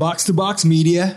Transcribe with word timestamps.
Box 0.00 0.24
to 0.24 0.32
Box 0.32 0.64
Media. 0.64 1.12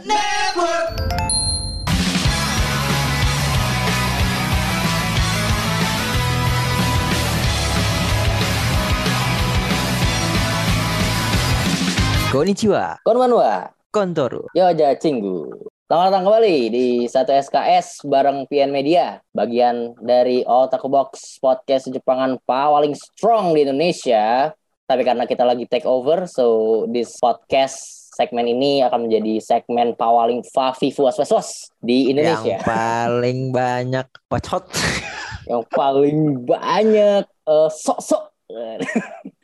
Konnichiwa, 12.27 12.99
Konbanwa, 13.07 13.71
Kontoru. 13.87 14.51
Yoja 14.51 14.99
Cinggu. 14.99 15.47
Selamat 15.87 16.11
datang 16.11 16.27
kembali 16.27 16.57
di 16.67 17.07
satu 17.07 17.31
SKS 17.31 18.03
bareng 18.03 18.43
PN 18.51 18.67
Media, 18.67 19.23
bagian 19.31 19.95
dari 20.03 20.43
Otaku 20.43 20.91
Box 20.91 21.39
podcast 21.39 21.87
Jepangan 21.87 22.35
paling 22.43 22.99
strong 22.99 23.55
di 23.55 23.63
Indonesia. 23.63 24.51
Tapi 24.83 25.07
karena 25.07 25.23
kita 25.23 25.47
lagi 25.47 25.71
take 25.71 25.87
over, 25.87 26.27
so 26.27 26.83
this 26.91 27.15
podcast 27.23 28.02
segmen 28.13 28.45
ini 28.45 28.85
akan 28.85 29.09
menjadi 29.09 29.41
segmen 29.41 29.97
paling 29.97 30.45
favi 30.53 30.93
fuas 30.93 31.17
was 31.17 31.33
was 31.33 31.49
di 31.81 32.13
Indonesia. 32.13 32.61
Yang 32.61 32.65
paling 32.69 33.39
banyak 33.49 34.07
bacot. 34.29 34.63
Yang 35.49 35.63
paling 35.73 36.17
banyak 36.47 37.25
eh, 37.25 37.69
sok-sok. 37.69 38.23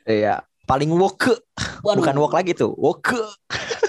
Iya, 0.06 0.40
paling 0.64 0.90
woke. 0.94 1.34
Waduh. 1.82 2.00
Bukan 2.00 2.16
woke 2.16 2.36
lagi 2.38 2.54
tuh, 2.54 2.72
woke. 2.78 3.18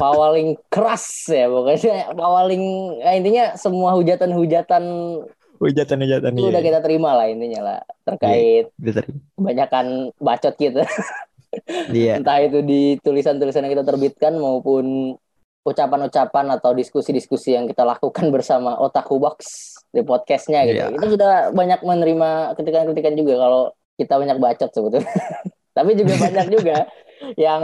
paling 0.02 0.58
keras 0.74 1.30
ya 1.30 1.46
pokoknya 1.46 2.10
paling 2.18 2.64
ya, 3.06 3.12
intinya 3.14 3.46
semua 3.54 3.94
hujatan-hujatan 3.94 4.84
Hujatan-hujatan 5.62 6.34
itu 6.34 6.50
udah 6.50 6.64
kita 6.66 6.82
terima 6.82 7.14
lah 7.14 7.30
intinya 7.30 7.62
lah 7.62 7.80
terkait 8.02 8.74
kebanyakan 9.38 10.10
bacot 10.18 10.58
gitu 10.58 10.82
Iya. 11.92 12.18
entah 12.20 12.40
itu 12.42 12.60
di 12.64 12.96
tulisan-tulisan 13.04 13.68
yang 13.68 13.74
kita 13.80 13.86
terbitkan 13.88 14.34
maupun 14.40 15.16
ucapan-ucapan 15.62 16.58
atau 16.58 16.74
diskusi-diskusi 16.74 17.54
yang 17.54 17.70
kita 17.70 17.86
lakukan 17.86 18.34
bersama 18.34 18.82
Otaku 18.82 19.22
Box 19.22 19.38
di 19.94 20.02
podcastnya 20.02 20.66
gitu 20.66 20.90
Iya. 20.90 20.96
itu 20.98 21.06
sudah 21.20 21.54
banyak 21.54 21.86
menerima 21.86 22.58
kritikan-kritikan 22.58 23.14
juga 23.14 23.34
kalau 23.38 23.62
kita 24.00 24.14
banyak 24.18 24.38
bacot 24.42 24.72
sebetulnya 24.74 25.06
tapi 25.78 25.94
juga 25.94 26.14
banyak 26.18 26.48
juga 26.50 26.78
yang 27.38 27.64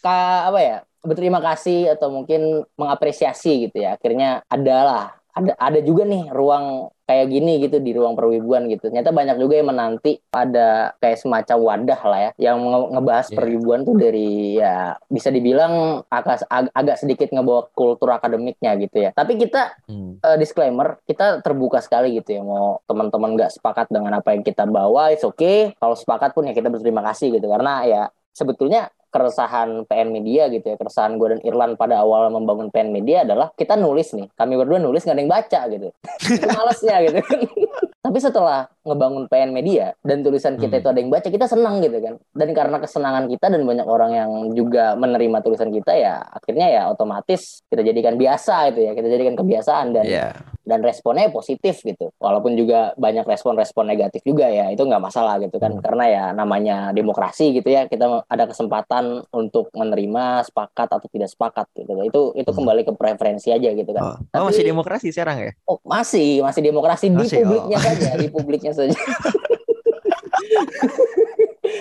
ka, 0.00 0.48
apa 0.48 0.60
ya 0.62 0.76
berterima 1.04 1.38
kasih 1.44 1.94
atau 1.94 2.08
mungkin 2.10 2.64
mengapresiasi 2.80 3.68
gitu 3.68 3.84
ya 3.84 3.94
akhirnya 4.00 4.42
adalah 4.48 5.20
ada 5.36 5.52
ada 5.60 5.80
juga 5.84 6.02
nih 6.08 6.32
ruang 6.34 6.90
kayak 7.08 7.26
gini 7.26 7.56
gitu 7.58 7.80
di 7.80 7.96
ruang 7.96 8.12
perwibuan 8.12 8.68
gitu. 8.68 8.92
Ternyata 8.92 9.10
banyak 9.10 9.40
juga 9.40 9.56
yang 9.56 9.72
menanti 9.72 10.20
ada 10.28 10.92
kayak 11.00 11.16
semacam 11.16 11.56
wadah 11.58 12.00
lah 12.04 12.20
ya 12.20 12.30
yang 12.36 12.60
nge- 12.60 12.90
ngebahas 12.92 13.26
Iya. 13.26 13.36
perwibuan 13.40 13.80
tuh 13.82 13.96
dari 13.96 14.28
ya 14.60 14.76
bisa 15.08 15.32
dibilang 15.32 15.72
agak 16.04 16.44
ag- 16.44 16.68
agak 16.70 17.00
sedikit 17.00 17.32
ngebawa 17.32 17.72
kultur 17.72 18.12
akademiknya 18.12 18.76
gitu 18.76 19.00
ya. 19.00 19.10
Tapi 19.10 19.40
kita 19.40 19.72
Hmm. 19.88 20.20
eh, 20.20 20.36
disclaimer 20.36 21.00
kita 21.02 21.40
terbuka 21.40 21.80
sekali 21.80 22.12
gitu 22.12 22.36
ya. 22.36 22.42
Mau 22.44 22.84
teman-teman 22.84 23.32
nggak 23.34 23.56
sepakat 23.56 23.88
dengan 23.88 24.12
apa 24.14 24.36
yang 24.36 24.44
kita 24.44 24.68
bawa 24.68 25.08
it's 25.08 25.24
okay. 25.24 25.72
Kalau 25.80 25.96
sepakat 25.96 26.36
pun 26.36 26.44
ya 26.44 26.52
kita 26.52 26.68
berterima 26.68 27.00
kasih 27.08 27.32
gitu. 27.32 27.48
Karena 27.48 27.88
ya 27.88 28.02
sebetulnya 28.36 28.92
keresahan 29.08 29.84
PN 29.88 30.08
Media 30.12 30.46
gitu 30.52 30.68
ya 30.68 30.76
keresahan 30.76 31.16
gue 31.16 31.28
dan 31.36 31.40
Irlan 31.44 31.74
pada 31.74 32.00
awal 32.00 32.28
membangun 32.28 32.68
PN 32.68 32.92
Media 32.92 33.24
adalah 33.24 33.52
kita 33.56 33.74
nulis 33.76 34.12
nih. 34.14 34.28
Kami 34.36 34.54
berdua 34.56 34.78
nulis 34.80 35.04
nggak 35.04 35.16
ada 35.16 35.22
yang 35.22 35.32
baca 35.32 35.60
gitu. 35.72 35.88
Itu 36.38 36.46
malesnya 36.48 36.96
gitu. 37.04 37.18
Tapi 38.04 38.18
setelah 38.22 38.70
ngebangun 38.88 39.24
PN 39.26 39.50
Media 39.50 39.92
dan 40.00 40.20
tulisan 40.20 40.54
kita 40.54 40.74
Hmm. 40.74 40.80
itu 40.80 40.88
ada 40.88 40.98
yang 40.98 41.10
baca 41.10 41.28
kita 41.28 41.44
senang 41.44 41.78
gitu 41.78 41.98
kan 41.98 42.14
dan 42.32 42.48
karena 42.50 42.76
kesenangan 42.76 43.24
kita 43.26 43.46
dan 43.46 43.62
banyak 43.62 43.86
orang 43.86 44.12
yang 44.12 44.30
juga 44.52 44.92
menerima 44.94 45.38
tulisan 45.40 45.68
kita 45.68 45.92
ya 45.92 46.18
akhirnya 46.24 46.66
ya 46.66 46.82
otomatis 46.88 47.60
kita 47.66 47.82
jadikan 47.82 48.14
biasa 48.14 48.70
itu 48.70 48.80
ya 48.82 48.92
kita 48.92 49.06
jadikan 49.06 49.34
kebiasaan 49.34 49.86
dan 49.92 50.04
Iya. 50.04 50.28
dan 50.62 50.80
responnya 50.80 51.28
positif 51.28 51.80
gitu 51.80 52.12
walaupun 52.16 52.52
juga 52.52 52.92
banyak 52.94 53.24
respon-respon 53.24 53.84
negatif 53.84 54.20
juga 54.22 54.46
ya 54.46 54.68
itu 54.68 54.80
nggak 54.80 55.00
masalah 55.02 55.36
gitu 55.38 55.56
kan 55.56 55.70
Hmm. 55.70 55.80
karena 55.80 56.04
ya 56.06 56.24
namanya 56.32 56.76
demokrasi 56.90 57.52
gitu 57.52 57.68
ya 57.68 57.84
kita 57.84 58.04
ada 58.24 58.44
kesempatan 58.44 59.04
untuk 59.30 59.68
menerima 59.72 60.08
sepakat 60.42 60.88
atau 60.90 61.06
tidak 61.06 61.28
sepakat 61.28 61.68
gitu 61.74 61.92
itu 62.02 62.20
itu 62.34 62.46
Hmm. 62.46 62.58
kembali 62.58 62.82
ke 62.82 62.92
preferensi 62.92 63.48
aja 63.48 63.70
gitu 63.70 63.90
kan 63.90 64.00
Oh, 64.00 64.14
oh, 64.14 64.18
Tapi- 64.30 64.46
masih 64.48 64.64
demokrasi 64.64 65.08
sekarang 65.10 65.36
ya? 65.40 65.50
Oh, 65.64 65.76
masih 65.82 66.40
masih 66.40 66.62
demokrasi 66.62 67.06
di 67.06 67.16
Masih, 67.18 67.42
publiknya 67.42 67.76
oh. 67.76 67.82
saja 67.82 68.10
di 68.14 68.28
publiknya 68.36 68.72
saja 68.78 68.94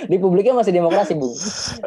di 0.08 0.18
publiknya 0.18 0.56
masih 0.56 0.74
demokrasi 0.74 1.14
bu 1.14 1.30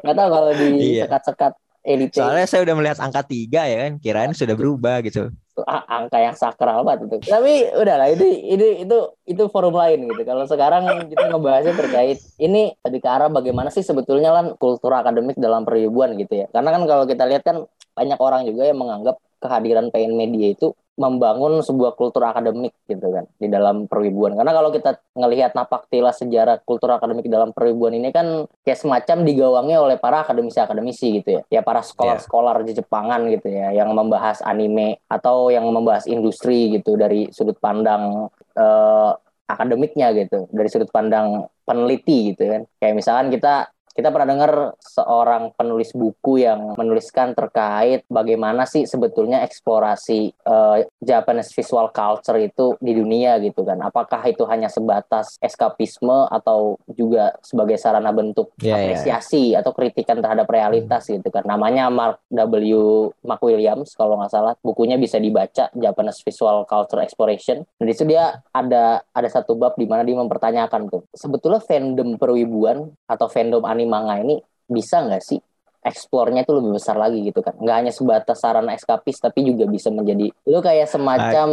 nggak 0.04 0.16
tahu 0.16 0.28
kalau 0.28 0.50
di 0.54 0.68
Iya. 1.00 1.04
sekat-sekat 1.08 1.52
elite 1.80 2.20
Soalnya 2.20 2.44
saya 2.44 2.60
udah 2.68 2.74
melihat 2.76 2.98
angka 3.00 3.24
tiga 3.24 3.64
ya 3.64 3.88
kan, 3.88 3.92
kirain 4.04 4.36
sudah 4.36 4.52
berubah 4.52 5.00
gitu. 5.00 5.32
Angka 5.64 6.20
yang 6.20 6.36
sakral 6.36 6.84
banget 6.84 7.08
itu. 7.08 7.16
Tapi 7.32 7.72
udahlah 7.72 8.08
ini 8.12 8.52
ini 8.52 8.68
itu 8.84 8.98
itu 9.24 9.42
forum 9.48 9.76
lain 9.76 10.08
gitu. 10.08 10.22
Kalau 10.28 10.44
sekarang 10.44 11.08
kita 11.08 11.24
ngebahasnya 11.32 11.74
terkait 11.76 12.20
ini 12.36 12.76
lebih 12.84 13.00
ke 13.00 13.08
arah 13.08 13.32
bagaimana 13.32 13.72
sih 13.72 13.80
sebetulnya 13.80 14.32
kan 14.32 14.46
kultur 14.60 14.92
akademik 14.92 15.40
dalam 15.40 15.64
peribuan 15.64 16.16
gitu 16.20 16.44
ya. 16.44 16.46
Karena 16.52 16.68
kan 16.68 16.82
kalau 16.84 17.04
kita 17.08 17.24
lihat 17.24 17.44
kan 17.44 17.64
banyak 17.96 18.18
orang 18.20 18.44
juga 18.44 18.68
yang 18.68 18.76
menganggap 18.80 19.16
kehadiran 19.40 19.88
PN 19.88 20.16
Media 20.16 20.52
itu 20.52 20.76
membangun 21.00 21.64
sebuah 21.64 21.96
kultur 21.96 22.28
akademik 22.28 22.76
gitu 22.84 23.08
kan 23.08 23.24
di 23.40 23.48
dalam 23.48 23.88
perwibuan. 23.88 24.36
Karena 24.36 24.52
kalau 24.52 24.68
kita 24.68 25.00
ngelihat 25.16 25.56
napak 25.56 25.88
tilas 25.88 26.20
sejarah 26.20 26.60
kultur 26.60 26.92
akademik 26.92 27.24
dalam 27.32 27.56
perwibuan 27.56 27.96
ini 27.96 28.12
kan 28.12 28.44
kayak 28.60 28.76
semacam 28.76 29.24
digawangi 29.24 29.74
oleh 29.80 29.96
para 29.96 30.20
akademisi-akademisi 30.20 31.24
gitu 31.24 31.40
ya. 31.40 31.42
Ya 31.48 31.60
para 31.64 31.80
sekolah-sekolah 31.80 32.60
di 32.68 32.76
Jepangan 32.76 33.32
gitu 33.32 33.48
ya 33.48 33.72
yang 33.72 33.96
membahas 33.96 34.44
anime 34.44 35.00
atau 35.08 35.48
yang 35.48 35.64
membahas 35.72 36.04
industri 36.04 36.76
gitu 36.76 37.00
dari 37.00 37.32
sudut 37.32 37.56
pandang 37.56 38.28
eh, 38.60 39.10
akademiknya 39.50 40.14
gitu, 40.14 40.46
dari 40.52 40.68
sudut 40.68 40.92
pandang 40.92 41.48
peneliti 41.64 42.36
gitu 42.36 42.44
kan. 42.44 42.62
Kayak 42.76 42.94
misalkan 43.00 43.26
kita 43.32 43.72
kita 44.00 44.08
pernah 44.08 44.28
dengar 44.32 44.52
seorang 44.80 45.52
penulis 45.52 45.92
buku 45.92 46.40
yang 46.40 46.72
menuliskan 46.80 47.36
terkait 47.36 48.08
bagaimana 48.08 48.64
sih 48.64 48.88
sebetulnya 48.88 49.44
eksplorasi 49.44 50.32
eh, 50.32 50.78
Japanese 51.04 51.52
visual 51.52 51.92
culture 51.92 52.40
itu 52.40 52.80
di 52.80 52.96
dunia 52.96 53.36
gitu 53.44 53.60
kan. 53.60 53.76
Apakah 53.84 54.24
itu 54.24 54.48
hanya 54.48 54.72
sebatas 54.72 55.36
eskapisme 55.44 56.26
atau 56.32 56.80
juga 56.96 57.36
sebagai 57.44 57.76
sarana 57.76 58.08
bentuk 58.10 58.56
Iya, 58.56 58.64
iya. 58.64 58.74
apresiasi 58.76 59.52
atau 59.52 59.76
kritikan 59.76 60.18
terhadap 60.24 60.48
realitas 60.48 61.04
gitu 61.04 61.28
kan. 61.28 61.44
Namanya 61.44 61.92
Mark 61.92 62.24
W. 62.32 63.12
Mark 63.20 63.44
Williams 63.44 63.92
kalau 63.92 64.16
nggak 64.16 64.32
salah. 64.32 64.56
Bukunya 64.64 64.96
bisa 64.96 65.20
dibaca 65.20 65.68
Japanese 65.76 66.24
Visual 66.24 66.64
Culture 66.64 67.04
Exploration. 67.04 67.68
Dan 67.76 67.84
di 67.84 67.92
situ 67.92 68.16
dia 68.16 68.40
ada 68.50 69.04
ada 69.12 69.28
satu 69.28 69.54
bab 69.54 69.76
di 69.76 69.84
mana 69.84 70.02
dia 70.06 70.16
mempertanyakan 70.16 70.88
tuh 70.88 71.02
sebetulnya 71.12 71.60
fandom 71.60 72.16
perwibuan 72.16 72.88
atau 73.04 73.26
fandom 73.28 73.62
animanga 73.90 74.22
ini 74.22 74.38
bisa 74.70 75.02
nggak 75.02 75.18
sih 75.18 75.42
eksplornya 75.82 76.44
itu 76.46 76.52
lebih 76.54 76.76
besar 76.76 76.94
lagi 76.94 77.24
gitu 77.24 77.40
kan? 77.42 77.56
Nggak 77.56 77.76
hanya 77.82 77.92
sebatas 77.92 78.38
sarana 78.38 78.76
eskapis 78.76 79.18
tapi 79.18 79.42
juga 79.42 79.66
bisa 79.66 79.90
menjadi 79.90 80.30
lu 80.46 80.60
kayak 80.62 80.86
semacam 80.86 81.48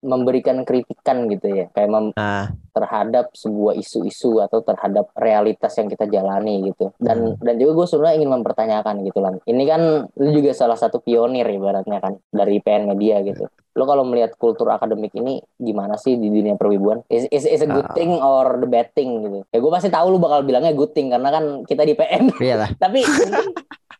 memberikan 0.00 0.62
kritikan 0.62 1.26
gitu 1.26 1.48
ya. 1.48 1.66
Kayak 1.72 1.90
mem- 1.90 2.14
Nah, 2.14 2.52
terhadap 2.70 3.32
sebuah 3.32 3.72
isu-isu 3.74 4.38
atau 4.38 4.60
terhadap 4.60 5.08
realitas 5.14 5.72
yang 5.74 5.88
kita 5.88 6.04
jalani 6.04 6.68
gitu. 6.68 6.92
Dan 6.96 7.34
dan 7.38 7.56
juga 7.56 7.72
gue 7.74 7.86
sebenarnya 7.86 8.16
ingin 8.16 8.32
mempertanyakan 8.32 8.94
gitu 9.02 9.18
lan. 9.18 9.40
Ini 9.42 9.62
kan 9.64 9.82
lu 10.12 10.30
juga 10.30 10.52
salah 10.52 10.76
satu 10.76 11.00
pionir 11.00 11.44
ibaratnya 11.46 11.98
kan 11.98 12.20
dari 12.28 12.60
PN 12.60 12.86
Media 12.86 13.20
gitu. 13.20 13.48
Lo 13.72 13.84
kalau 13.84 14.04
melihat 14.04 14.32
kultur 14.34 14.68
akademik 14.68 15.12
ini 15.12 15.36
gimana 15.54 15.96
sih 15.96 16.16
di 16.16 16.28
dunia 16.28 16.54
perwibuan? 16.54 17.04
Is, 17.08 17.28
is, 17.28 17.44
is 17.44 17.60
a 17.60 17.68
good 17.68 17.84
Ah. 17.84 17.92
thing 17.92 18.12
or 18.14 18.56
the 18.56 18.64
bad 18.64 18.92
thing 18.92 19.20
gitu? 19.20 19.44
Ya 19.46 19.58
gue 19.58 19.68
pasti 19.70 19.88
tahu 19.88 20.12
lu 20.12 20.18
bakal 20.18 20.42
bilangnya 20.42 20.72
good 20.72 20.92
thing 20.92 21.08
karena 21.08 21.28
kan 21.28 21.44
kita 21.62 21.82
di 21.82 21.92
PN 21.92 22.32
iyalah. 22.36 22.72
tapi 22.82 23.04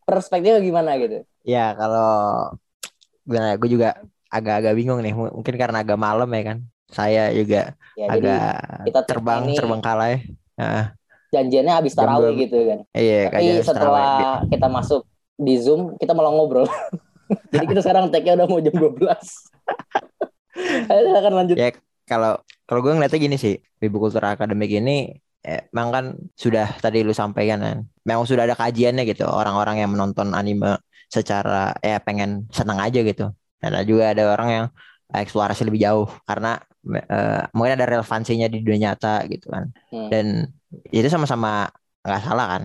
perspektifnya 0.03 0.61
gimana 0.61 0.97
gitu? 0.97 1.25
Ya 1.43 1.73
kalau 1.73 2.53
gimana 3.23 3.57
gue 3.57 3.69
juga 3.69 4.01
agak-agak 4.31 4.75
bingung 4.77 5.01
nih. 5.03 5.15
Mungkin 5.15 5.55
karena 5.55 5.83
agak 5.83 5.99
malam 5.99 6.29
ya 6.31 6.43
kan. 6.55 6.59
Saya 6.87 7.35
juga 7.35 7.75
ya 7.99 8.07
jadi 8.15 8.31
agak 8.31 8.51
kita 8.87 9.01
terbang 9.11 9.43
ini 9.51 9.59
terbang 9.59 9.83
kalah 9.83 10.09
ya. 10.15 10.19
Nah, 10.55 10.85
janjiannya 11.35 11.75
habis 11.75 11.93
tarawih 11.99 12.33
gitu 12.47 12.59
kan 12.63 12.79
iya 12.95 13.27
Tapi 13.27 13.59
setelah 13.59 14.39
Sarawak. 14.39 14.55
kita 14.55 14.67
masuk 14.71 15.03
di 15.37 15.55
Zoom, 15.61 15.95
kita 16.01 16.17
malah 16.17 16.33
ngobrol. 16.33 16.65
Jadi 17.53 17.65
kita 17.69 17.81
sekarang 17.85 18.09
tag-nya 18.09 18.41
udah 18.41 18.47
mau 18.49 18.61
jam 18.63 18.73
12. 18.73 18.97
Ayo 20.91 21.01
silakan 21.13 21.35
lanjut. 21.37 21.57
Ya 21.61 21.69
kalau 22.09 22.41
kalau 22.65 22.81
gue 22.81 22.93
ngeliatnya 22.97 23.21
gini 23.21 23.37
sih, 23.37 23.61
Wibu 23.83 24.01
Kultur 24.01 24.25
Akademik 24.25 24.73
ini 24.73 25.13
eh, 25.45 25.69
emang 25.71 25.89
kan 25.93 26.05
sudah 26.35 26.73
tadi 26.81 27.05
lu 27.05 27.13
sampaikan 27.13 27.61
kan, 27.61 27.77
memang 28.07 28.25
sudah 28.25 28.49
ada 28.49 28.57
kajiannya 28.57 29.05
gitu, 29.07 29.29
orang-orang 29.29 29.83
yang 29.85 29.93
menonton 29.93 30.33
anime 30.33 30.81
secara 31.07 31.77
ya 31.85 32.01
pengen 32.01 32.49
senang 32.51 32.81
aja 32.81 33.03
gitu. 33.05 33.31
Dan 33.61 33.71
ada 33.73 33.85
juga 33.87 34.13
ada 34.13 34.23
orang 34.33 34.49
yang 34.51 34.67
eksplorasi 35.07 35.63
lebih 35.67 35.87
jauh 35.87 36.09
karena 36.27 36.59
eh, 36.91 37.43
mungkin 37.55 37.73
ada 37.79 37.87
relevansinya 37.87 38.51
di 38.51 38.63
dunia 38.63 38.91
nyata 38.91 39.25
gitu 39.31 39.51
kan. 39.51 39.71
Hmm. 39.91 40.11
Dan 40.11 40.27
itu 40.91 41.07
sama-sama 41.07 41.71
nggak 42.03 42.23
salah 42.23 42.47
kan, 42.59 42.63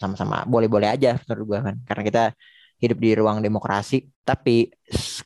sama-sama 0.00 0.44
boleh-boleh 0.48 0.88
aja 0.88 1.16
menurut 1.28 1.44
gue 1.44 1.58
kan, 1.72 1.76
karena 1.88 2.02
kita 2.04 2.24
hidup 2.78 2.98
di 3.02 3.10
ruang 3.18 3.42
demokrasi 3.42 4.06
tapi 4.22 4.70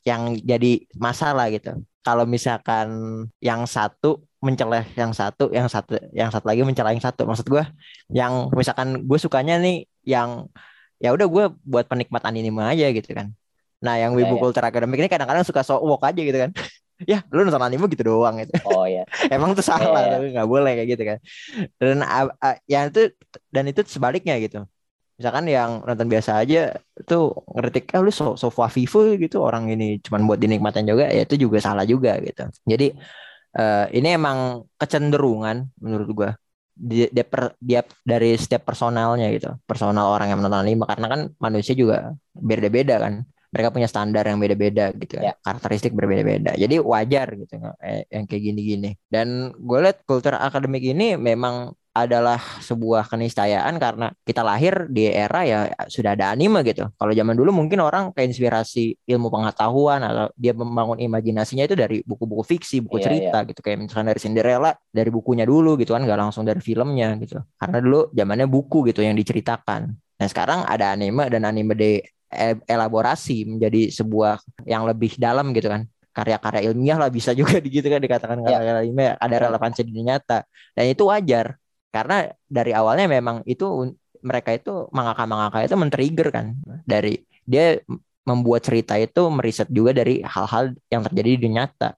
yang 0.03 0.35
jadi 0.41 0.83
masalah 0.97 1.47
gitu. 1.53 1.79
Kalau 2.03 2.27
misalkan 2.27 2.87
yang 3.39 3.63
satu 3.63 4.27
menceleh 4.43 4.83
yang 4.99 5.15
satu 5.15 5.47
yang 5.55 5.71
satu 5.71 5.95
yang 6.11 6.27
satu 6.27 6.45
lagi 6.51 6.67
mencela 6.67 6.91
yang 6.91 6.99
satu. 7.03 7.23
Maksud 7.23 7.47
gue 7.47 7.63
yang 8.11 8.51
misalkan 8.51 9.07
gue 9.07 9.19
sukanya 9.19 9.55
nih 9.63 9.87
yang 10.03 10.51
ya 10.99 11.15
udah 11.15 11.27
gue 11.27 11.45
buat 11.63 11.87
penikmat 11.87 12.23
anime 12.27 12.63
aja 12.63 12.87
gitu 12.91 13.11
kan 13.11 13.31
nah 13.83 13.99
yang 13.99 14.15
wibu 14.15 14.33
ya, 14.33 14.39
ya. 14.39 14.43
kultur 14.47 14.63
akademik 14.63 14.95
ini 15.03 15.11
kadang-kadang 15.11 15.43
suka 15.43 15.59
so 15.59 15.75
walk 15.83 16.07
aja 16.07 16.21
gitu 16.23 16.39
kan. 16.39 16.51
Ya 17.03 17.19
lu 17.35 17.43
nonton 17.43 17.59
anime 17.59 17.89
gitu 17.91 18.05
doang 18.05 18.39
gitu. 18.39 18.53
Oh 18.63 18.87
ya 18.87 19.03
emang 19.33 19.51
tuh 19.57 19.65
salah 19.65 20.07
yeah. 20.07 20.13
tapi 20.15 20.25
nggak 20.31 20.47
boleh 20.47 20.71
kayak 20.77 20.89
gitu 20.95 21.03
kan. 21.03 21.17
Dan 21.75 21.99
uh, 21.99 22.31
uh, 22.31 22.55
yang 22.69 22.93
itu 22.93 23.11
dan 23.51 23.67
itu 23.67 23.81
sebaliknya 23.89 24.39
gitu. 24.39 24.63
Misalkan 25.19 25.49
yang 25.49 25.83
nonton 25.83 26.07
biasa 26.07 26.39
aja 26.39 26.71
tuh 27.03 27.33
ngeritik 27.49 27.91
ah 27.97 27.99
lu 27.99 28.13
so 28.13 28.39
so 28.39 28.47
vivo 28.49 29.19
gitu 29.19 29.43
orang 29.43 29.67
ini 29.73 29.99
cuma 29.99 30.21
buat 30.23 30.39
dinikmatin 30.39 30.87
juga 30.87 31.09
ya 31.11 31.27
itu 31.27 31.35
juga 31.35 31.57
salah 31.59 31.83
juga 31.83 32.15
gitu. 32.23 32.47
Jadi 32.63 32.95
uh, 33.57 33.85
ini 33.91 34.07
emang 34.15 34.63
kecenderungan 34.79 35.75
menurut 35.83 36.09
gua. 36.13 36.31
Dia, 36.73 37.05
dia, 37.13 37.21
per, 37.21 37.53
dia 37.61 37.85
dari 38.01 38.33
setiap 38.33 38.65
personalnya 38.65 39.29
gitu. 39.29 39.53
Personal 39.69 40.09
orang 40.09 40.33
yang 40.33 40.39
menonton 40.41 40.65
anime 40.65 40.87
karena 40.89 41.07
kan 41.09 41.21
manusia 41.37 41.77
juga 41.77 42.17
beda-beda 42.33 42.97
kan 42.97 43.27
mereka 43.53 43.69
punya 43.69 43.85
standar 43.85 44.25
yang 44.25 44.41
beda-beda 44.41 44.89
gitu 44.97 45.21
kan. 45.21 45.23
Ya. 45.29 45.33
Karakteristik 45.37 45.93
berbeda-beda. 45.93 46.57
Jadi 46.57 46.81
wajar 46.81 47.37
gitu 47.37 47.61
eh, 47.85 48.09
yang 48.09 48.25
kayak 48.25 48.41
gini-gini. 48.41 48.97
Dan 49.05 49.53
gue 49.53 49.79
lihat 49.85 50.01
kultur 50.09 50.33
akademik 50.33 50.81
ini 50.81 51.13
memang 51.13 51.77
adalah 51.93 52.41
sebuah 52.57 53.05
keniscayaan 53.05 53.77
karena 53.77 54.09
kita 54.25 54.41
lahir 54.41 54.89
di 54.89 55.13
era 55.13 55.45
ya 55.45 55.69
sudah 55.85 56.17
ada 56.17 56.33
anime 56.33 56.65
gitu. 56.65 56.89
Kalau 56.97 57.13
zaman 57.13 57.37
dulu 57.37 57.53
mungkin 57.53 57.85
orang 57.85 58.09
keinspirasi 58.17 59.05
ilmu 59.05 59.29
pengetahuan 59.29 60.01
atau 60.01 60.33
dia 60.33 60.57
membangun 60.57 60.97
imajinasinya 60.97 61.69
itu 61.69 61.77
dari 61.77 62.01
buku-buku 62.01 62.41
fiksi, 62.57 62.81
buku 62.81 62.97
yeah, 62.97 63.05
cerita 63.05 63.37
yeah. 63.45 63.49
gitu 63.53 63.59
kayak 63.61 63.85
misalkan 63.85 64.09
dari 64.09 64.19
Cinderella 64.19 64.73
dari 64.89 65.13
bukunya 65.13 65.45
dulu 65.45 65.77
gitu 65.77 65.93
kan 65.93 66.01
nggak 66.01 66.17
langsung 66.17 66.41
dari 66.41 66.59
filmnya 66.65 67.13
gitu. 67.21 67.37
Karena 67.61 67.77
dulu 67.77 68.09
zamannya 68.09 68.49
buku 68.49 68.89
gitu 68.89 69.05
yang 69.05 69.13
diceritakan. 69.13 69.93
Nah 69.93 70.27
sekarang 70.27 70.65
ada 70.65 70.97
anime 70.97 71.29
dan 71.29 71.45
anime 71.45 71.73
di 71.77 71.91
elaborasi 72.67 73.45
menjadi 73.47 73.89
sebuah 73.93 74.41
yang 74.67 74.83
lebih 74.83 75.15
dalam 75.17 75.53
gitu 75.53 75.69
kan. 75.69 75.85
Karya-karya 76.13 76.69
ilmiah 76.69 76.97
lah 77.01 77.09
bisa 77.09 77.33
juga 77.33 77.57
gitu 77.63 77.85
kan 77.85 77.97
dikatakan 77.97 78.37
ya. 78.45 78.59
karya 78.59 78.73
ilmiah. 78.85 79.15
Ada 79.17 79.49
relevansi 79.49 79.81
di 79.85 80.03
nyata. 80.03 80.45
Dan 80.73 80.85
itu 80.91 81.09
wajar. 81.09 81.57
Karena 81.93 82.25
dari 82.49 82.71
awalnya 82.73 83.05
memang 83.05 83.45
itu 83.45 83.93
mereka 84.23 84.55
itu 84.55 84.89
mangaka-mangaka 84.89 85.65
itu 85.65 85.75
men-trigger 85.77 86.27
kan. 86.33 86.45
Dari 86.85 87.21
dia 87.43 87.77
membuat 88.23 88.63
cerita 88.63 88.95
itu 88.95 89.27
meriset 89.27 89.67
juga 89.67 89.91
dari 89.91 90.23
hal-hal 90.23 90.71
yang 90.87 91.03
terjadi 91.03 91.31
di 91.43 91.49
nyata 91.51 91.91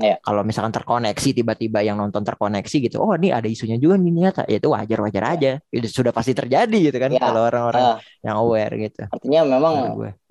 Ya. 0.00 0.16
Kalau 0.24 0.42
misalkan 0.42 0.72
terkoneksi 0.72 1.28
tiba-tiba 1.36 1.84
yang 1.84 2.00
nonton 2.00 2.24
terkoneksi 2.24 2.76
gitu, 2.88 2.96
oh 3.04 3.12
ini 3.20 3.30
ada 3.30 3.44
isunya 3.46 3.76
juga 3.76 4.00
nih 4.00 4.12
nyata, 4.16 4.42
ya 4.48 4.56
itu 4.56 4.68
wajar-wajar 4.72 5.22
ya. 5.22 5.30
aja. 5.36 5.52
Itu 5.68 5.86
sudah 5.92 6.12
pasti 6.16 6.32
terjadi 6.32 6.78
gitu 6.90 6.96
kan 6.96 7.12
ya. 7.12 7.20
kalau 7.20 7.46
orang-orang 7.46 7.84
uh, 7.84 7.98
yang 8.24 8.36
aware 8.40 8.74
gitu. 8.80 9.04
Artinya 9.12 9.40
memang 9.44 9.74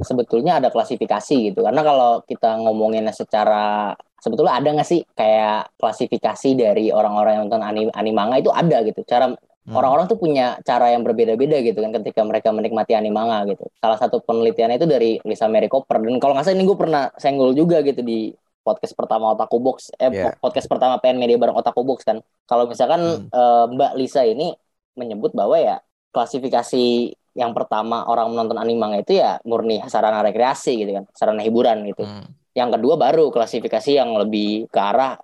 sebetulnya 0.01 0.57
ada 0.57 0.74
klasifikasi 0.74 1.54
gitu. 1.54 1.62
Karena 1.62 1.86
kalau 1.86 2.25
kita 2.25 2.57
ngomongin 2.66 3.06
secara 3.13 3.94
sebetulnya 4.19 4.60
ada 4.60 4.69
nggak 4.75 4.89
sih 4.89 5.01
kayak 5.16 5.77
klasifikasi 5.80 6.50
dari 6.57 6.92
orang-orang 6.92 7.39
yang 7.39 7.44
nonton 7.48 7.63
anime, 7.63 7.92
animanga 7.95 8.36
itu 8.42 8.51
ada 8.51 8.83
gitu. 8.83 9.06
Cara 9.07 9.31
hmm. 9.31 9.74
orang-orang 9.74 10.06
tuh 10.12 10.19
punya 10.19 10.60
cara 10.65 10.92
yang 10.92 11.06
berbeda-beda 11.06 11.62
gitu 11.63 11.80
kan 11.80 11.92
ketika 12.01 12.22
mereka 12.25 12.50
menikmati 12.51 12.94
animanga 12.98 13.48
gitu. 13.48 13.69
Salah 13.80 13.98
satu 14.01 14.19
penelitiannya 14.25 14.77
itu 14.81 14.88
dari 14.88 15.12
Lisa 15.24 15.48
Mary 15.48 15.72
Cooper 15.72 16.01
dan 16.04 16.18
kalau 16.18 16.36
nggak 16.36 16.45
salah 16.45 16.57
ini 16.57 16.65
gue 16.68 16.77
pernah 16.77 17.04
senggol 17.15 17.56
juga 17.56 17.80
gitu 17.86 18.04
di 18.04 18.33
podcast 18.69 18.94
pertama 18.94 19.33
Otaku 19.33 19.57
Box 19.57 19.89
eh 19.98 20.13
yeah. 20.13 20.38
podcast 20.38 20.69
pertama 20.69 21.01
PN 21.01 21.18
Media 21.18 21.42
bareng 21.42 21.57
Otaku 21.57 21.81
Box 21.81 22.06
kan. 22.06 22.21
Kalau 22.45 22.69
misalkan 22.69 23.01
hmm. 23.01 23.33
uh, 23.33 23.66
Mbak 23.74 23.92
Lisa 23.98 24.21
ini 24.21 24.54
menyebut 24.94 25.33
bahwa 25.33 25.57
ya 25.57 25.81
klasifikasi 26.13 27.18
yang 27.33 27.57
pertama 27.57 28.06
orang 28.06 28.30
menonton 28.30 28.62
anime 28.62 29.01
itu 29.01 29.18
ya 29.18 29.42
murni 29.42 29.81
sarana 29.89 30.21
rekreasi 30.21 30.86
gitu 30.86 30.92
kan, 31.01 31.06
sarana 31.18 31.42
hiburan 31.42 31.81
gitu. 31.89 32.06
Hmm. 32.06 32.30
Yang 32.54 32.77
kedua 32.77 32.95
baru 33.01 33.33
klasifikasi 33.33 33.98
yang 33.98 34.13
lebih 34.13 34.69
ke 34.69 34.77
arah 34.77 35.18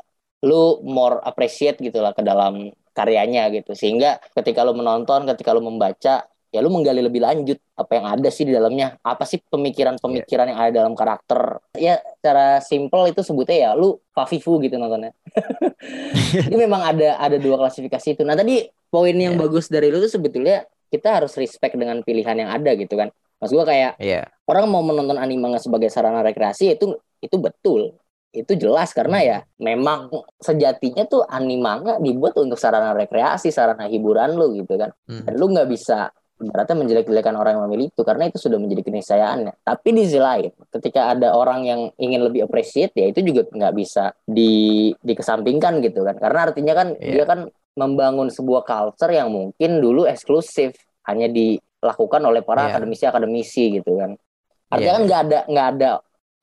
lu 0.46 0.82
more 0.86 1.22
appreciate 1.22 1.78
gitu 1.82 2.02
lah 2.02 2.18
ke 2.18 2.26
dalam 2.26 2.74
karyanya 2.96 3.52
gitu. 3.52 3.76
Sehingga 3.76 4.22
ketika 4.34 4.64
lu 4.64 4.74
menonton, 4.78 5.28
ketika 5.30 5.52
lu 5.52 5.62
membaca 5.62 6.26
ya 6.56 6.64
lu 6.64 6.72
menggali 6.72 7.04
lebih 7.04 7.20
lanjut 7.20 7.60
apa 7.76 7.92
yang 8.00 8.06
ada 8.08 8.30
sih 8.32 8.48
di 8.48 8.56
dalamnya 8.56 8.96
apa 9.04 9.28
sih 9.28 9.44
pemikiran-pemikiran 9.44 10.56
yang 10.56 10.60
ada 10.64 10.72
dalam 10.72 10.96
karakter 10.96 11.60
ya 11.76 12.00
cara 12.24 12.64
simple 12.64 13.12
itu 13.12 13.20
sebutnya 13.20 13.58
ya 13.60 13.70
lu 13.76 14.00
fafifu 14.16 14.64
gitu 14.64 14.80
nontonnya 14.80 15.12
ini 16.48 16.56
memang 16.56 16.96
ada 16.96 17.20
ada 17.20 17.36
dua 17.36 17.60
klasifikasi 17.60 18.16
itu 18.16 18.24
nah 18.24 18.40
tadi 18.40 18.64
poin 18.88 19.12
yang 19.12 19.36
yeah. 19.36 19.44
bagus 19.44 19.68
dari 19.68 19.92
lu 19.92 20.00
tuh 20.00 20.16
sebetulnya 20.16 20.64
kita 20.88 21.20
harus 21.20 21.36
respect 21.36 21.76
dengan 21.76 22.00
pilihan 22.00 22.40
yang 22.40 22.50
ada 22.56 22.72
gitu 22.80 22.96
kan 22.96 23.12
mas 23.36 23.52
gua 23.52 23.68
kayak 23.68 24.00
yeah. 24.00 24.24
orang 24.48 24.72
mau 24.72 24.80
menonton 24.80 25.20
anime 25.20 25.60
sebagai 25.60 25.92
sarana 25.92 26.24
rekreasi 26.24 26.80
itu 26.80 26.96
itu 27.20 27.36
betul 27.36 28.00
itu 28.36 28.54
jelas 28.60 28.92
karena 28.92 29.18
ya 29.24 29.38
memang 29.64 30.12
sejatinya 30.44 31.08
tuh 31.08 31.24
animanga 31.24 32.04
dibuat 32.04 32.36
untuk 32.36 32.60
sarana 32.60 32.92
rekreasi, 32.92 33.48
sarana 33.48 33.88
hiburan 33.88 34.36
lu 34.36 34.60
gitu 34.60 34.76
kan. 34.76 34.92
Hmm. 35.08 35.24
Dan 35.24 35.34
lu 35.40 35.56
nggak 35.56 35.72
bisa 35.72 36.12
berarti 36.36 36.76
menjelek-jelekan 36.76 37.36
orang 37.40 37.56
yang 37.56 37.64
memilih 37.68 37.88
itu 37.96 38.02
karena 38.04 38.28
itu 38.28 38.38
sudah 38.38 38.60
menjadi 38.60 38.84
keniscayaannya. 38.84 39.54
Tapi 39.64 39.88
di 39.96 40.02
sisi 40.04 40.20
lain, 40.20 40.52
ketika 40.68 41.16
ada 41.16 41.32
orang 41.32 41.64
yang 41.64 41.82
ingin 41.96 42.28
lebih 42.28 42.44
appreciate 42.46 42.92
ya 42.92 43.08
itu 43.08 43.24
juga 43.24 43.48
nggak 43.48 43.74
bisa 43.76 44.12
di 44.28 44.92
dikesampingkan 45.00 45.80
gitu 45.80 46.04
kan. 46.04 46.20
Karena 46.20 46.40
artinya 46.52 46.74
kan 46.76 46.88
yeah. 47.00 47.16
dia 47.16 47.26
kan 47.26 47.40
membangun 47.76 48.28
sebuah 48.28 48.68
culture 48.68 49.12
yang 49.12 49.32
mungkin 49.32 49.80
dulu 49.80 50.08
eksklusif 50.08 50.76
hanya 51.08 51.32
dilakukan 51.32 52.22
oleh 52.24 52.44
para 52.44 52.68
yeah. 52.68 52.70
akademisi-akademisi 52.76 53.80
gitu 53.80 53.96
kan. 53.96 54.20
Artinya 54.68 54.86
yeah. 54.86 54.96
kan 54.96 55.04
nggak 55.08 55.22
ada 55.24 55.40
nggak 55.48 55.68
ada 55.80 55.90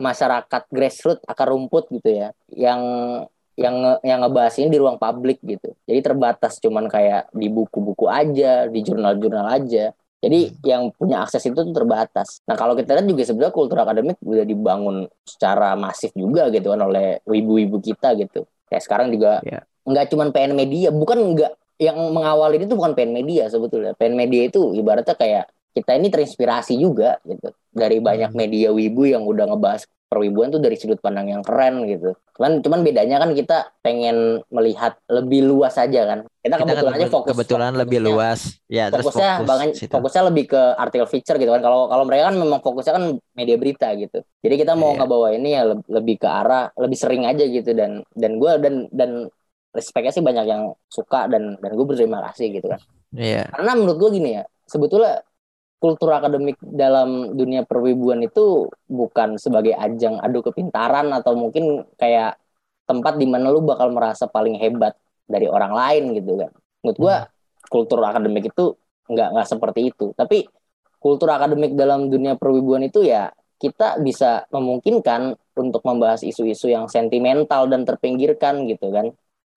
masyarakat 0.03 0.63
grassroots 0.73 1.23
akar 1.29 1.53
rumput 1.53 1.87
gitu 1.95 2.11
ya 2.11 2.29
yang 2.51 2.81
yang 3.57 4.01
yang 4.01 4.25
ngebahas 4.25 4.55
ini 4.61 4.69
di 4.73 4.79
ruang 4.81 4.97
publik 4.97 5.39
gitu. 5.45 5.77
Jadi 5.85 6.01
terbatas 6.01 6.57
cuman 6.63 6.89
kayak 6.89 7.29
di 7.37 7.53
buku-buku 7.53 8.09
aja, 8.09 8.67
di 8.69 8.81
jurnal-jurnal 8.81 9.47
aja. 9.49 9.93
Jadi 10.23 10.41
hmm. 10.49 10.57
yang 10.63 10.83
punya 10.95 11.27
akses 11.27 11.43
itu 11.43 11.59
tuh 11.59 11.75
terbatas. 11.75 12.41
Nah 12.47 12.55
kalau 12.55 12.79
kita 12.79 12.95
lihat 12.95 13.07
juga 13.11 13.23
sebenarnya 13.27 13.55
kultur 13.55 13.79
akademik 13.83 14.17
udah 14.23 14.47
dibangun 14.47 14.97
secara 15.27 15.75
masif 15.75 16.15
juga 16.15 16.47
gitu 16.55 16.71
kan 16.71 16.81
oleh 16.87 17.19
ibu-ibu 17.27 17.83
kita 17.83 18.15
gitu. 18.17 18.47
Kayak 18.71 18.83
sekarang 18.87 19.09
juga 19.11 19.43
yeah. 19.43 19.67
nggak 19.83 20.07
cuman 20.15 20.31
PN 20.31 20.55
Media, 20.55 20.89
bukan 20.95 21.19
nggak 21.35 21.53
yang 21.83 21.99
mengawali 22.15 22.63
itu 22.63 22.79
bukan 22.79 22.95
PN 22.95 23.11
Media 23.11 23.51
sebetulnya. 23.51 23.99
PN 23.99 24.15
Media 24.15 24.47
itu 24.47 24.71
ibaratnya 24.79 25.19
kayak 25.19 25.51
kita 25.73 25.97
ini 25.97 26.13
terinspirasi 26.13 26.77
juga 26.77 27.17
gitu 27.25 27.53
dari 27.73 27.99
banyak 27.99 28.31
hmm. 28.33 28.39
media 28.39 28.69
wibu 28.71 29.09
yang 29.09 29.25
udah 29.25 29.49
ngebahas 29.49 29.89
perwibuan 30.13 30.53
tuh 30.53 30.61
dari 30.61 30.77
sudut 30.77 31.01
pandang 31.01 31.33
yang 31.33 31.41
keren 31.41 31.89
gitu. 31.89 32.13
Cuman 32.37 32.61
cuman 32.61 32.85
bedanya 32.85 33.17
kan 33.17 33.33
kita 33.33 33.73
pengen 33.81 34.45
melihat 34.53 35.01
lebih 35.09 35.41
luas 35.41 35.81
aja 35.81 36.05
kan. 36.05 36.29
Kita, 36.45 36.61
kita 36.61 36.69
kebetulan 36.69 36.93
aja 37.01 37.07
fokus 37.09 37.29
kebetulan 37.33 37.73
lebih 37.73 37.99
luas. 38.05 38.61
Ya, 38.69 38.93
fokusnya 38.93 39.41
fokus 39.41 39.49
banget 39.49 39.67
fokusnya 39.89 40.23
lebih 40.29 40.45
ke 40.53 40.63
artikel 40.77 41.09
feature 41.09 41.41
gitu 41.41 41.49
kan. 41.49 41.65
Kalau 41.65 41.89
kalau 41.89 42.05
mereka 42.05 42.29
kan 42.29 42.37
memang 42.37 42.61
fokusnya 42.61 42.93
kan 42.93 43.05
media 43.33 43.57
berita 43.57 43.89
gitu. 43.97 44.21
Jadi 44.45 44.55
kita 44.61 44.77
mau 44.77 44.93
yeah. 44.93 45.01
ngebawa 45.01 45.29
ini 45.33 45.49
ya 45.57 45.63
lebih 45.73 46.21
ke 46.21 46.29
arah 46.29 46.69
lebih 46.77 46.99
sering 47.01 47.25
aja 47.25 47.49
gitu 47.49 47.73
dan 47.73 48.05
dan 48.13 48.37
gue 48.37 48.53
dan 48.61 48.93
dan 48.93 49.33
respectnya 49.73 50.13
sih 50.13 50.21
banyak 50.21 50.45
yang 50.45 50.77
suka 50.93 51.25
dan 51.33 51.57
dan 51.57 51.73
gue 51.73 51.87
berterima 51.89 52.21
kasih 52.29 52.53
gitu 52.61 52.69
kan. 52.69 52.81
Iya. 53.17 53.49
Yeah. 53.49 53.57
Karena 53.57 53.81
menurut 53.81 53.97
gue 53.97 54.11
gini 54.21 54.37
ya, 54.37 54.45
sebetulnya 54.69 55.25
kultur 55.83 56.15
akademik 56.15 56.55
dalam 56.63 57.35
dunia 57.35 57.67
perwibuan 57.67 58.23
itu 58.23 58.71
bukan 58.87 59.35
sebagai 59.35 59.75
ajang 59.75 60.23
adu 60.23 60.39
kepintaran 60.47 61.11
atau 61.11 61.35
mungkin 61.35 61.83
kayak 61.99 62.39
tempat 62.87 63.19
di 63.19 63.27
mana 63.27 63.51
lu 63.51 63.67
bakal 63.67 63.91
merasa 63.91 64.31
paling 64.31 64.63
hebat 64.63 64.95
dari 65.27 65.51
orang 65.51 65.75
lain 65.75 66.15
gitu 66.15 66.39
kan. 66.39 66.55
Menurut 66.87 66.99
gua 67.03 67.17
hmm. 67.27 67.31
kultur 67.67 67.99
akademik 68.07 68.55
itu 68.55 68.79
nggak 69.11 69.29
nggak 69.35 69.49
seperti 69.51 69.91
itu. 69.91 70.15
Tapi 70.15 70.47
kultur 71.03 71.35
akademik 71.35 71.75
dalam 71.75 72.07
dunia 72.07 72.39
perwibuan 72.39 72.87
itu 72.87 73.03
ya 73.03 73.35
kita 73.59 73.99
bisa 73.99 74.47
memungkinkan 74.55 75.35
untuk 75.59 75.83
membahas 75.83 76.23
isu-isu 76.23 76.71
yang 76.71 76.87
sentimental 76.87 77.67
dan 77.67 77.83
terpinggirkan 77.83 78.71
gitu 78.71 78.95
kan 78.95 79.11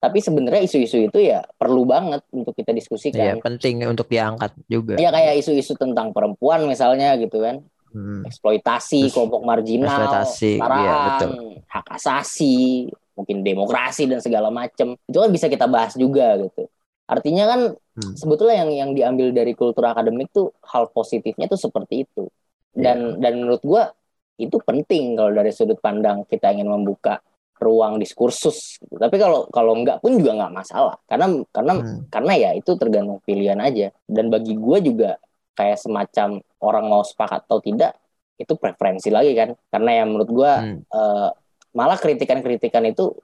tapi 0.05 0.21
sebenarnya 0.21 0.61
isu-isu 0.69 1.09
itu 1.09 1.17
ya 1.17 1.41
perlu 1.57 1.89
banget 1.89 2.21
untuk 2.29 2.53
kita 2.53 2.69
diskusikan. 2.77 3.17
Iya, 3.17 3.33
penting 3.41 3.81
untuk 3.89 4.05
diangkat 4.05 4.53
juga. 4.69 5.01
Iya 5.01 5.09
kayak 5.09 5.41
isu-isu 5.41 5.73
tentang 5.73 6.13
perempuan 6.13 6.69
misalnya 6.69 7.17
gitu 7.17 7.41
kan. 7.41 7.65
Hmm. 7.89 8.21
Eksploitasi 8.21 9.09
Terus, 9.09 9.13
kelompok 9.17 9.41
marginal, 9.41 9.89
eksploitasi, 9.89 10.61
iya, 10.61 10.95
betul. 11.09 11.31
hak 11.65 11.85
asasi, 11.95 12.91
mungkin 13.17 13.41
demokrasi 13.41 14.05
dan 14.05 14.21
segala 14.21 14.53
macam. 14.53 14.93
Itu 15.09 15.17
kan 15.25 15.31
bisa 15.33 15.49
kita 15.49 15.65
bahas 15.65 15.97
juga 15.97 16.37
gitu. 16.37 16.69
Artinya 17.09 17.49
kan 17.49 17.59
hmm. 17.73 18.13
sebetulnya 18.13 18.61
yang 18.61 18.71
yang 18.77 18.91
diambil 18.93 19.33
dari 19.33 19.57
kultur 19.57 19.89
akademik 19.89 20.29
tuh 20.29 20.53
hal 20.69 20.93
positifnya 20.93 21.49
tuh 21.49 21.57
seperti 21.57 22.05
itu. 22.05 22.29
dan 22.75 23.23
dan 23.23 23.39
menurut 23.39 23.63
gua 23.63 23.95
itu 24.35 24.59
penting 24.59 25.15
kalau 25.15 25.31
dari 25.31 25.55
sudut 25.55 25.79
pandang 25.79 26.27
kita 26.27 26.51
ingin 26.51 26.67
membuka 26.67 27.23
ruang 27.55 27.95
diskursus 28.03 28.75
gitu. 28.83 28.99
tapi 28.99 29.15
kalau 29.15 29.47
kalau 29.47 29.79
enggak 29.79 30.03
pun 30.03 30.19
juga 30.19 30.35
nggak 30.35 30.53
masalah. 30.53 30.99
Karena 31.07 31.39
karena 31.55 31.73
Hmm. 31.79 32.03
karena 32.11 32.33
ya 32.35 32.49
itu 32.51 32.75
tergantung 32.75 33.23
pilihan 33.23 33.55
aja. 33.63 33.95
Dan 34.03 34.27
bagi 34.27 34.59
gua 34.59 34.83
juga 34.83 35.15
kayak 35.55 35.79
semacam 35.79 36.43
orang 36.59 36.85
mau 36.91 37.01
sepakat 37.07 37.47
atau 37.47 37.63
tidak 37.63 37.95
itu 38.35 38.53
preferensi 38.59 39.07
lagi 39.07 39.31
kan. 39.31 39.55
Karena 39.71 39.89
ya 39.95 40.03
menurut 40.03 40.29
gua 40.29 40.51
Hmm. 40.59 40.83
eh, 40.83 41.29
malah 41.71 41.95
kritikan-kritikan 41.95 42.83
itu 42.87 43.15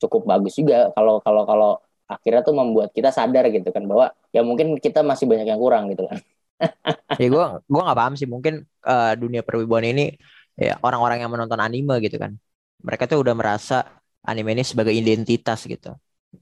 cukup 0.00 0.24
bagus 0.24 0.56
juga. 0.56 0.88
Kalau 0.96 1.20
kalau 1.20 1.44
kalau 1.44 1.70
akhirnya 2.08 2.40
tuh 2.40 2.56
membuat 2.56 2.88
kita 2.92 3.12
sadar 3.12 3.48
gitu 3.52 3.68
kan 3.68 3.84
bahwa 3.84 4.12
ya 4.32 4.40
mungkin 4.40 4.76
kita 4.80 5.04
masih 5.04 5.28
banyak 5.28 5.44
yang 5.48 5.60
kurang 5.60 5.92
gitu 5.92 6.08
kan. 6.08 6.20
Ya 7.20 7.28
gue 7.28 7.44
gua 7.68 7.82
nggak 7.84 7.98
paham 8.00 8.14
sih. 8.16 8.24
Mungkin 8.24 8.64
eh, 8.64 9.12
dunia 9.20 9.44
perwibuan 9.44 9.84
ini 9.84 10.16
ya 10.56 10.78
orang-orang 10.80 11.20
yang 11.20 11.28
menonton 11.28 11.58
anime 11.60 11.98
gitu 12.00 12.14
kan 12.16 12.38
mereka 12.86 13.04
tuh 13.10 13.18
udah 13.24 13.34
merasa 13.40 13.74
anime 14.28 14.50
ini 14.56 14.64
sebagai 14.70 14.92
identitas 14.92 15.64
gitu. 15.64 15.96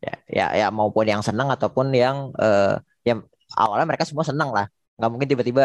Ya 0.04 0.14
ya, 0.38 0.46
ya 0.60 0.66
maupun 0.78 1.04
yang 1.12 1.22
senang 1.22 1.48
ataupun 1.54 1.86
yang 1.94 2.16
eh, 2.42 2.74
yang 3.08 3.18
awalnya 3.54 3.86
mereka 3.90 4.04
semua 4.08 4.24
senang 4.26 4.50
lah. 4.56 4.66
Nggak 4.98 5.10
mungkin 5.12 5.28
tiba-tiba 5.30 5.64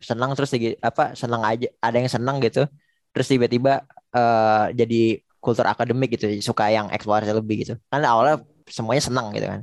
senang 0.00 0.30
terus 0.36 0.50
apa 0.80 1.02
senang 1.16 1.42
aja 1.44 1.66
ada 1.80 1.96
yang 2.00 2.10
senang 2.12 2.36
gitu. 2.44 2.68
Terus 3.12 3.26
tiba-tiba 3.32 3.72
eh, 4.16 4.64
jadi 4.80 5.00
kultur 5.40 5.64
akademik 5.64 6.08
gitu 6.20 6.26
suka 6.44 6.68
yang 6.68 6.86
eksplorasi 6.92 7.32
lebih 7.32 7.64
gitu. 7.64 7.74
Kan 7.92 8.04
awalnya 8.04 8.44
semuanya 8.68 9.02
senang 9.08 9.26
gitu 9.36 9.46
kan. 9.48 9.60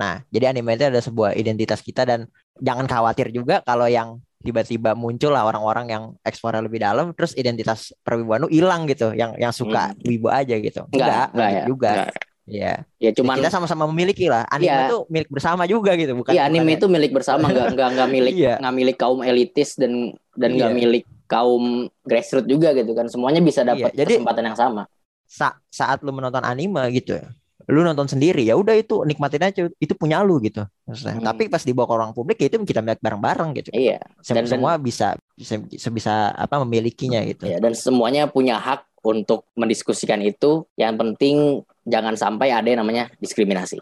Nah 0.00 0.12
jadi 0.32 0.44
anime 0.54 0.70
itu 0.78 0.84
ada 0.88 1.00
sebuah 1.04 1.36
identitas 1.36 1.80
kita 1.84 2.02
dan 2.08 2.20
jangan 2.58 2.86
khawatir 2.88 3.28
juga 3.34 3.60
kalau 3.66 3.86
yang 3.90 4.18
tiba-tiba 4.38 4.94
muncul 4.94 5.30
lah 5.30 5.42
orang-orang 5.44 5.86
yang 5.88 6.04
eksplor 6.22 6.54
lebih 6.60 6.78
dalam 6.78 7.10
terus 7.10 7.34
identitas 7.34 7.90
perwibuan 8.00 8.38
lu 8.38 8.48
hilang 8.48 8.86
gitu 8.86 9.10
yang 9.10 9.34
yang 9.34 9.50
suka 9.50 9.90
Hmm. 9.90 9.98
wibu 10.04 10.28
aja 10.28 10.54
gitu 10.54 10.86
Enggak, 10.88 11.34
enggak 11.34 11.34
lanjut 11.34 11.58
ya, 11.58 11.66
juga 11.66 11.90
enggak. 11.90 12.10
Iya. 12.48 12.72
ya 12.96 13.10
cuman 13.12 13.34
kita 13.36 13.50
sama-sama 13.50 13.84
memiliki 13.86 14.24
lah 14.24 14.46
anime 14.48 14.72
Iya. 14.72 14.88
itu 14.88 14.98
milik 15.06 15.28
bersama 15.28 15.62
juga 15.64 15.92
gitu 15.94 16.12
bukan 16.14 16.32
Iya 16.32 16.42
anime 16.44 16.64
bukan- 16.64 16.78
itu 16.78 16.86
milik 16.88 17.12
bersama 17.12 17.44
nggak 17.46 17.66
nggak 17.76 17.88
nggak 17.92 18.08
milik 18.08 18.34
Iya. 18.34 18.54
nggak 18.56 18.74
milik 18.74 18.96
kaum 18.96 19.20
elitis 19.20 19.70
dan 19.74 19.92
dan 20.32 20.50
nggak 20.54 20.70
Iya. 20.70 20.78
milik 20.78 21.04
kaum 21.26 21.64
grassroots 22.00 22.48
juga 22.48 22.72
gitu 22.72 22.94
kan 22.94 23.04
semuanya 23.06 23.42
bisa 23.42 23.60
dapat 23.62 23.90
Iya, 23.92 24.00
jadi- 24.00 24.16
kesempatan 24.16 24.44
yang 24.46 24.56
sama 24.56 24.82
sa- 25.28 25.60
saat 25.68 26.00
lu 26.00 26.08
menonton 26.08 26.40
anime 26.40 26.80
gitu 26.90 27.20
lu 27.68 27.84
nonton 27.84 28.08
sendiri 28.08 28.40
ya 28.40 28.56
udah 28.56 28.72
itu 28.72 29.04
nikmatin 29.04 29.44
aja 29.44 29.68
itu 29.68 29.92
punya 29.92 30.24
lu 30.24 30.40
gitu 30.40 30.64
maksudnya. 30.88 31.14
Hmm. 31.20 31.26
tapi 31.28 31.42
pas 31.46 31.60
dibawa 31.60 31.86
ke 31.86 31.94
orang 31.94 32.10
publik 32.16 32.40
ya 32.40 32.48
itu 32.48 32.56
kita 32.64 32.80
melihat 32.80 33.00
bareng-bareng 33.04 33.48
gitu 33.60 33.68
iya 33.76 34.00
Sem- 34.24 34.40
Dan- 34.40 34.48
dan- 34.48 34.52
semua 34.56 34.72
bisa 34.80 35.14
bisa 35.36 35.60
sebisa 35.76 36.32
apa 36.32 36.58
memilikinya 36.64 37.20
gitu 37.28 37.44
ya 37.46 37.60
dan 37.60 37.76
semuanya 37.76 38.24
punya 38.26 38.56
hak 38.56 38.88
untuk 39.04 39.46
mendiskusikan 39.54 40.18
itu 40.24 40.66
yang 40.74 40.96
penting 40.98 41.62
jangan 41.86 42.16
sampai 42.18 42.50
ada 42.50 42.66
yang 42.66 42.80
namanya 42.82 43.12
diskriminasi 43.20 43.78